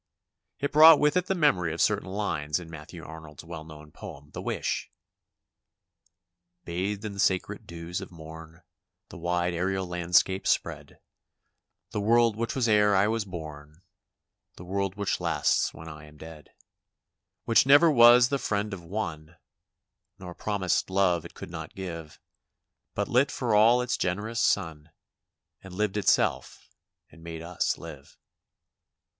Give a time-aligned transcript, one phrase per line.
[0.57, 4.31] It brought with it the memory of certain lines in Matthew Arnold's well known poem
[4.31, 4.89] The Wish:"
[6.65, 8.63] Bathed in the sacred dews of morn
[9.09, 10.99] The wide aerial landscape spread—
[11.91, 13.83] The world which was ere I was born,
[14.55, 16.49] The world which lasts when I am dead;"
[17.45, 19.37] Which never was the friend of one,
[20.17, 22.19] Nor promised love it could not give.
[22.95, 24.89] But lit for all its generous sun.
[25.63, 26.71] And lived itself,
[27.11, 28.17] and made us live."